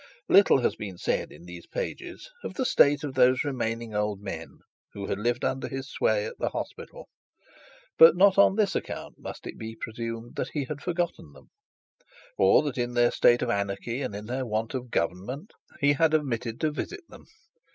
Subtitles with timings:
[0.27, 4.57] Little has been said in these pages of the state of those remaining old men
[4.93, 7.07] who had lived under his sway at the hospital.
[7.99, 11.51] But not on this account must it be presumed that he had forgotten them,
[12.35, 16.15] or that in their state of anarchy and in their want of government he had
[16.15, 17.27] omitted to visit them.